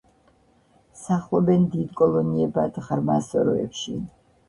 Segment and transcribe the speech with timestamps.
[1.01, 4.01] სახლობენ დიდ კოლონიებად, ღრმა სოროებში.